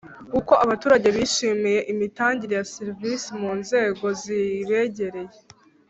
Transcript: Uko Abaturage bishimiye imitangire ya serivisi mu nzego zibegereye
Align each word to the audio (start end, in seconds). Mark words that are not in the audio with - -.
Uko 0.39 0.53
Abaturage 0.63 1.07
bishimiye 1.15 1.79
imitangire 1.93 2.53
ya 2.59 2.67
serivisi 2.75 3.29
mu 3.41 3.51
nzego 3.61 4.05
zibegereye 4.21 5.35